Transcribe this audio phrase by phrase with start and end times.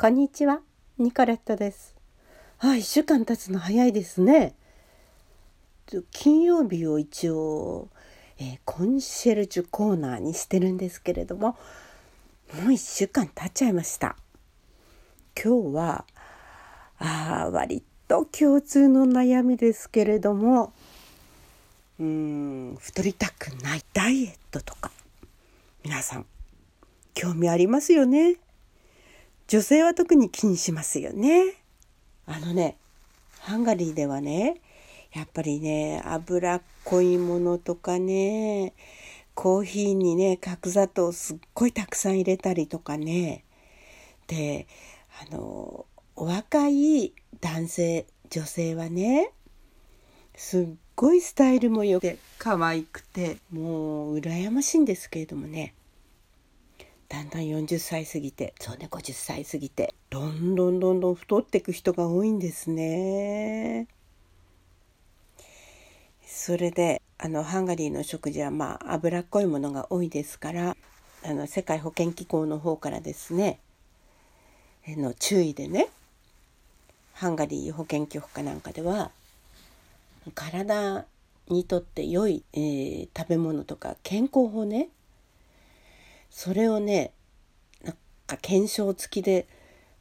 [0.00, 0.62] こんにちは、
[0.96, 1.94] ニコレットです。
[2.58, 4.54] あ、一週間経つの早いですね。
[6.10, 7.90] 金曜日を一応、
[8.38, 11.58] えーコンシェルジュコーナーにしてるんですけれども、
[12.62, 14.16] もう一週間経っちゃいました。
[15.36, 16.06] 今日は、
[16.98, 20.72] あ割と共通の悩みですけれども、
[21.98, 24.90] うーん、太りたくないダイエットとか、
[25.84, 26.26] 皆さん、
[27.12, 28.38] 興味ありますよね。
[29.50, 31.54] 女性は特に気にしますよね。
[32.24, 32.76] あのね、
[33.40, 34.60] ハンガリーではね、
[35.12, 38.74] やっぱりね、脂っこいものとかね、
[39.34, 43.42] コーヒーにね、角砂糖すっごいたくさん入れたりとかね。
[44.28, 44.68] で、
[45.28, 49.32] あの、お若い男性、女性はね、
[50.36, 55.74] すっごいスタイルも良くて可愛くて、もう羨ましいんですけれどもね。
[57.10, 63.88] だんだん40歳過ぎてそうね50歳過ぎてどんどんどんどん太っていく人が多いんですね。
[66.24, 70.76] それであのハンガリーの食事はまあ脂っこいものが多いですから
[71.24, 73.58] あの世界保健機構の方からですね
[74.86, 75.88] の注意でね
[77.12, 79.10] ハンガリー保健局かなんかでは
[80.34, 81.04] 体
[81.48, 84.88] にとって良い、えー食べ物とか健康法ね
[86.30, 87.12] それをね
[87.82, 89.46] なんか検証付きで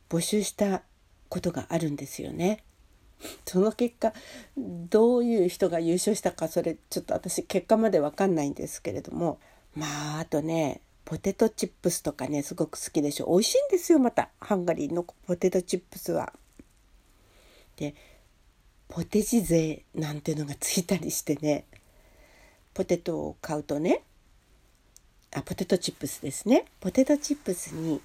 [0.10, 0.84] 募集した
[1.28, 2.64] ことがあるんですよね。
[3.46, 4.14] その結果
[4.58, 9.40] どういう人が優勝したかそれちょっと私結果まで分かんないんですけれども
[9.76, 16.32] まああとねポテトチップスとかねすごく好きでしょ美味しいんですよまたハンガリーのポテトチップスは。
[17.76, 17.96] で
[18.88, 21.66] ポテチ税なんていうのがついたりしてね
[22.74, 24.04] ポテトを買うとね
[25.36, 26.66] あポテトチップスですね。
[26.80, 28.02] ポテトチップスに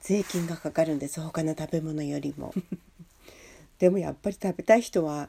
[0.00, 1.20] 税金がかかるんです。
[1.20, 2.52] 他の食べ物よりも。
[3.78, 5.28] でもやっぱり食べたい人は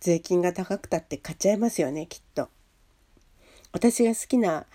[0.00, 2.48] 税金が高くたって買っちゃいますよねきっと。
[3.72, 4.66] 私が好きな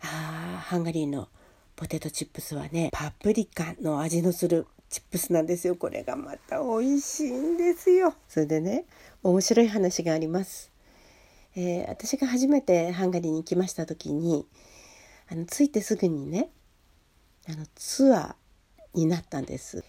[0.00, 1.28] あーハンガリーの
[1.76, 5.76] ポテトチップスはねパプリカの味のするチップスなんですよ。
[5.76, 8.14] これがまた美味しいんですよ。
[8.28, 8.86] それでね
[9.22, 10.72] 面白い話があります。
[11.54, 14.46] えー私が初めてハンガリーに来ました時に
[15.30, 16.50] あの着いてすぐにね
[17.48, 19.84] あのツアーになったんです。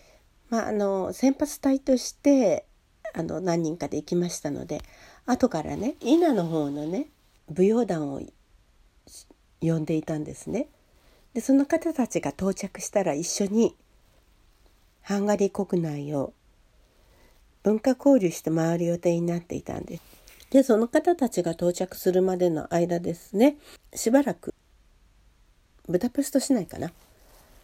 [0.50, 2.66] まあ、あの先発隊として
[3.14, 4.82] あの何人かで行きましたので
[5.26, 7.08] 後からね伊那の方のね
[7.56, 8.22] 舞踊団を
[9.62, 10.68] 呼んでいたんですね。
[11.34, 13.76] でその方たちが到着したら一緒に
[15.02, 16.34] ハンガリー国内を
[17.64, 20.04] 文化交流して回る予定になっていたんです。
[20.50, 23.58] でその方たちが到着するまでの間ですね
[23.94, 24.54] しばらく
[25.88, 26.92] ブダペスト市内かな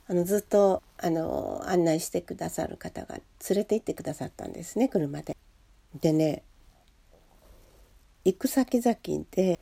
[0.07, 3.15] あのずっとあの案内してくださる方が
[3.49, 5.37] 連れて行ってくださったんですね車で。
[5.99, 6.43] でね
[8.23, 9.59] 行く先々で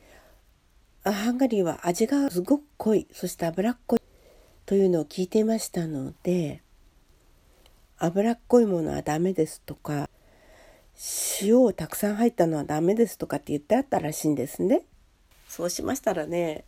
[1.02, 4.00] ハンガリーは味がすごく濃いそして脂っこい
[4.66, 6.62] というのを聞いていましたので
[7.98, 10.08] 脂っこいものはダメですとか
[11.40, 14.82] 塩をたくさん入ったのはダメですとかって言ってあったらしいんですね。
[15.48, 16.64] そうしましたらね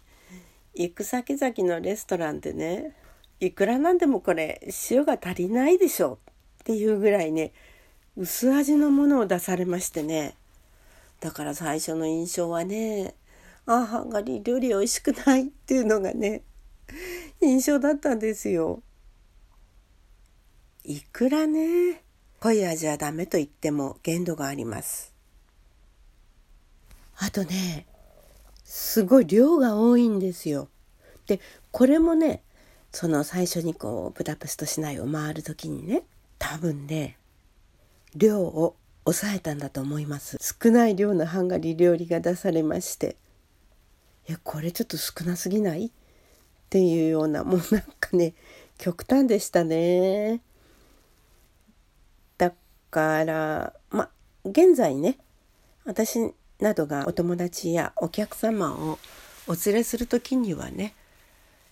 [0.74, 2.94] 行く先々のレストランでね
[3.40, 4.60] いくらなんでもこれ
[4.90, 6.18] 塩が足りないでしょ
[6.62, 7.52] っていうぐらいね
[8.16, 10.34] 薄味のものを出されましてね
[11.20, 13.14] だから最初の印象はね
[13.66, 16.42] あハンガリー料理美味しくないっていうのがね
[17.40, 18.82] 印象だったんですよ。
[20.84, 22.02] いくらね
[22.40, 25.14] 濃い味はダメと言っても限度があります。
[27.16, 27.86] あとね
[28.74, 30.70] すごい量が多いんですよ。
[31.26, 31.40] で
[31.72, 32.42] これもね
[32.90, 36.04] その最初にこうブダペスト市内を回る時にね
[36.38, 37.18] 多分ね
[38.16, 38.74] 量を
[39.04, 43.16] 抑えたんだと思います少ない量のハンガリー料理が出されまして
[44.26, 45.90] いやこれちょっと少なすぎないっ
[46.70, 48.32] ていうようなもうなんかね
[48.78, 50.40] 極端でしたね
[52.38, 52.54] だ
[52.90, 54.10] からまあ
[54.46, 55.18] 現在ね
[55.84, 56.32] 私
[56.62, 58.98] などがお友達やお客様を
[59.46, 60.94] お連れする時にはね、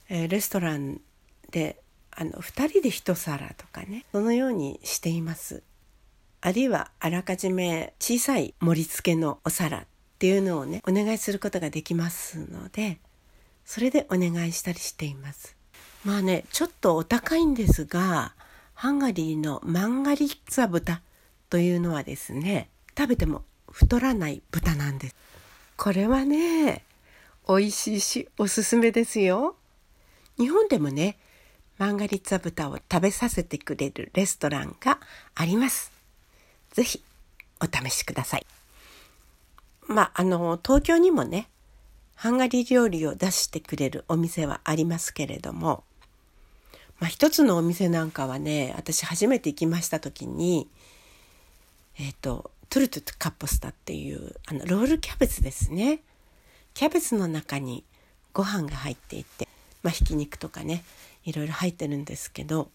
[0.08, 1.00] えーレストラン
[1.50, 5.62] であの2人で1皿とかねそのようにしています。
[6.42, 9.86] あるいはあらかじめ小さい盛り付けのお皿っ
[10.18, 12.98] ていうのをねお願いすることができますので
[13.64, 15.56] それでお願いしたりしています。
[16.04, 18.34] まあねちょっとお高いんですが
[18.74, 21.02] ハンガリーのマンガリッツァ豚
[21.50, 25.16] というのはですね食べても太らない豚なんです。
[25.76, 26.84] これはね
[27.48, 29.56] 美味しいしおすすめですよ。
[30.38, 31.18] 日本でもね
[31.78, 34.98] マンガリッツァ豚を食べさせてくれるレストランが
[35.34, 35.90] あります。
[36.72, 37.02] ぜひ
[37.60, 38.46] お試しください。
[39.86, 41.48] まあ、あの、東京にもね、
[42.14, 45.84] ハンガリー料理を出してくれるお店はありますけれども、
[46.98, 50.68] まあ、一つのお店なんかはね、私初めて行きました時に、
[51.98, 56.00] えっ、ー、と、トゥルトゥトカッポスタっていう、あの、ロールキャベツですね。
[56.72, 57.82] キャベツの中に
[58.32, 59.48] ご飯が入っていて、
[59.82, 60.84] まあ、ひき肉とかね、
[61.24, 62.70] いろいろ入ってるんですけど、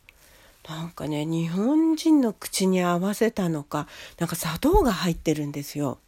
[0.67, 3.87] なんかね、日本人の口に合わせたのか、
[4.19, 5.99] なんか砂糖が入ってるんですよ。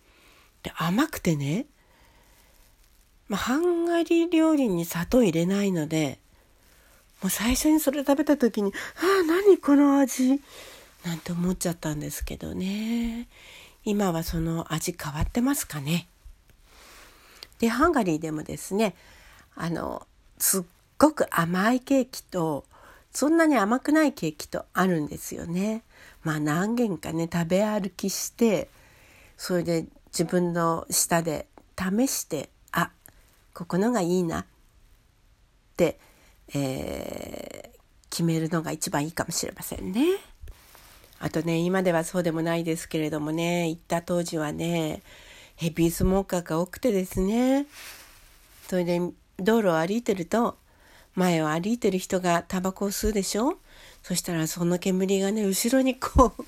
[0.64, 1.66] で、甘くてね、
[3.30, 6.20] まあ、ハンガリー料理に砂糖入れないので、
[7.22, 10.40] もう最初にそれ食べた時に「ああ何この味」
[11.04, 13.28] なんて思っちゃったんですけどね
[13.90, 16.10] 今はその味変わってますかね？
[17.60, 18.96] でハンガリーでもですね
[19.56, 20.06] あの
[20.38, 20.64] すっ
[20.98, 22.66] ごく甘いケーキと
[23.14, 25.84] そんなに甘くないケーキとあるんですよね。
[26.22, 28.68] まあ何軒かね食べ歩きして
[29.38, 31.48] それで自分の舌で
[31.80, 32.92] 試してあ
[33.54, 34.46] ここのがいいなっ
[35.78, 35.98] て
[36.54, 37.80] えー、
[38.10, 40.02] 決めるのが一番いいかもしれませんね。
[41.20, 45.02] あとね、今ではそうでもないですけれどもね、行った当時はね、
[45.56, 47.66] ヘビースモーカーが多くてですね、
[48.70, 49.00] それで
[49.40, 50.58] 道路を歩いてると、
[51.16, 53.58] 前を歩いてる人がタバコを吸うでしょ？
[54.04, 56.46] そしたらその煙がね、後ろにこう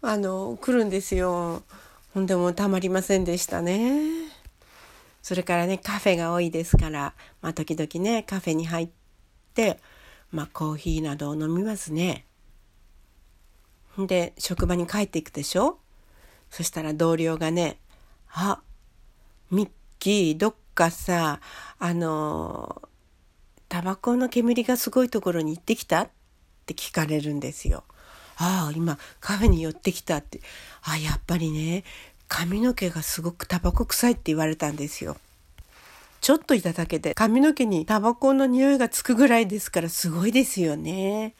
[0.06, 1.64] あの、来るんですよ。
[2.14, 4.30] ほんでもたまりませんでしたね。
[5.22, 8.88] それからね、カフェが多いですから、まあ時々ね、カフェに入っ
[9.54, 9.80] て、
[10.30, 12.26] まあコーヒーなどを飲みますね。
[13.98, 15.78] で、職場に帰っていくでしょ？
[16.50, 17.78] そしたら同僚がね、
[18.32, 18.60] あ、
[19.50, 21.40] ミッキー、どっかさ、
[21.78, 22.82] あの、
[23.68, 26.02] タバコの煙がすごいところに行ってきた？
[26.02, 26.10] っ
[26.66, 27.84] て聞かれるんですよ。
[28.36, 30.40] ああ、今カフェに寄ってきたって。
[30.82, 31.84] あやっぱりね、
[32.28, 35.16] 髪の毛がすごくタバコ臭いって言われたんですよ。
[36.20, 41.34] ちょっといただけで髪の毛にタバコの匂いがつくぐらいですからすごいですよね。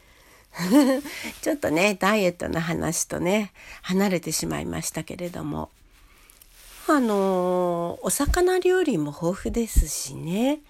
[1.43, 3.53] ちょっとね、ダイエットの話とね、
[3.83, 5.71] 離れてしまいましたけれども。
[6.89, 10.61] あのお魚料理も豊富ですしね。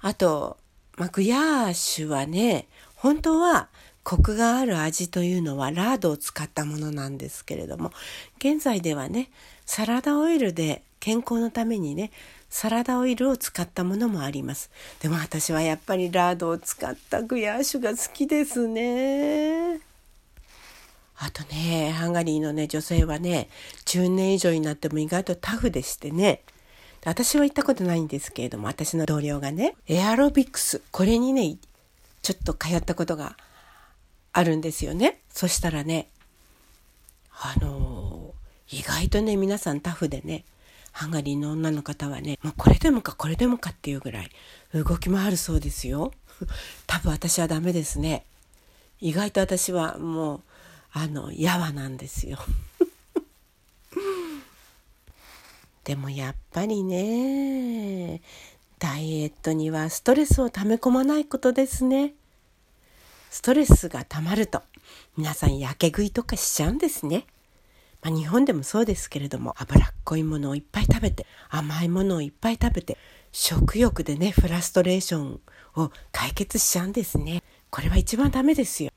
[0.00, 0.58] あと、
[0.96, 3.68] まあ、グヤーシュはね、本当は
[4.08, 7.92] コクがある味というのはラードを使ったものなんですけれども
[8.38, 9.30] 現在ではね
[9.66, 12.10] サラダオイルで健康のためにね
[12.50, 14.70] サラダオイルを使ったものもあります。
[15.00, 19.80] でも私はやっぱりラードを使ったグヤーシュが好きですね。
[21.20, 23.48] あとねハンガリーのね女性はね
[23.86, 26.42] 10年以上になっても意外とタフでしてね。
[27.04, 31.56] 私は行ったことないんですけれども私の同僚がねエアロビクスこれにね
[32.22, 33.36] ちょっと通ったことが
[34.32, 35.18] あるんですよね。
[35.30, 36.08] そしたらね、
[37.32, 40.44] あのー、意外とね、皆さんタフでね、
[40.98, 44.30] ハンガリーの女の方はね、もうこれでもかこれでもかっていうぐらい
[44.74, 46.12] 動き回るそうですよ。
[46.88, 48.24] 多分私はダメですね。
[49.00, 50.42] 意外と私はもう、
[50.90, 52.40] あの、やわなんですよ。
[55.84, 58.20] でもやっぱりね、
[58.80, 62.14] ダイエットにはストレスを溜め込まないことですね。
[63.30, 64.64] ストレスが溜まると
[65.16, 67.24] 皆さんやけ食いとかしちゃうんですね。
[68.02, 72.96] まあ、日本でもそうですけれども脂っこいものをいっぱい食べて甘いものをいっぱい食べて
[73.32, 75.40] 食欲でねフラストレーション
[75.76, 77.42] を解決しちゃうんですね。
[77.70, 78.90] これは一番ダメですよ。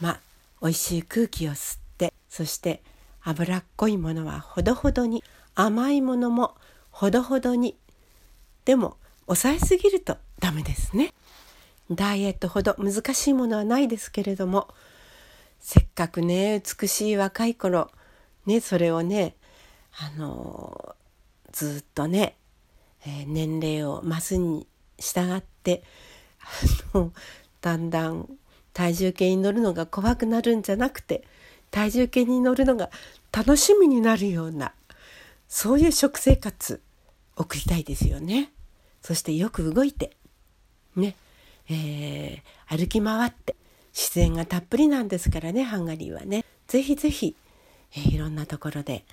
[0.00, 0.20] まあ
[0.60, 2.82] 美味しい空気を吸ってそして
[3.22, 5.22] 脂っこいものはほどほどに
[5.54, 6.56] 甘いものも
[6.90, 7.76] ほどほどに
[8.64, 8.96] でも
[9.26, 11.12] 抑えすぎるとダメですね。
[11.90, 14.68] ダイエットほど難しいものはないですけれども
[15.62, 17.90] せっかくね美しい若い頃
[18.44, 19.36] ねそれをね
[19.98, 20.96] あの
[21.52, 22.36] ずっとね、
[23.06, 24.66] えー、年齢を増すに
[24.98, 25.82] 従って
[26.92, 27.12] あの
[27.60, 28.28] だんだん
[28.72, 31.24] 体重計に乗るのが怖くなるんじゃなくて
[31.70, 32.90] 体重計に乗るのが
[33.30, 34.72] 楽しみになるような
[35.48, 36.82] そういう食生活
[37.36, 38.52] 送りたいですよね。
[39.00, 40.16] そしてよく動いて
[40.96, 41.16] ね
[41.68, 43.54] えー、歩き回って
[43.94, 47.36] 自然がたっぷりなんですからねハンガリーはねぜひぜひ、
[47.96, 49.04] え、いろんなところで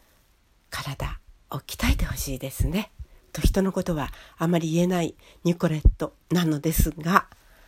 [0.69, 1.19] 体
[1.51, 2.91] を鍛えてほしいですね。
[3.33, 7.27] と人のことはあまり言えないニコレットなのですが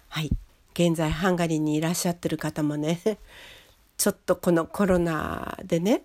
[0.10, 0.30] はい
[0.74, 3.00] 現在ハンガリーにいらっしゃってる方もね
[3.98, 6.04] ちょっとこのコロナでね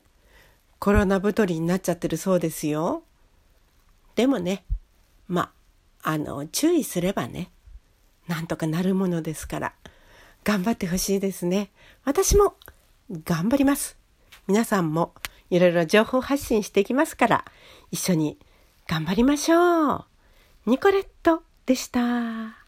[0.79, 3.03] コロナ太りになっちゃってるそうですよ。
[4.15, 4.65] でもね
[5.29, 5.53] ま
[6.03, 7.51] ああの注意すればね
[8.27, 9.75] なんとかなるものですから
[10.47, 11.71] 頑張ってほしいですね。
[12.05, 12.55] 私も
[13.25, 13.99] 頑張ります。
[14.47, 15.13] 皆さんも
[15.51, 17.45] いろいろ情報発信していきますから
[17.91, 18.39] 一緒に
[18.87, 20.05] 頑張りましょう。
[20.67, 22.66] ニコレットでした。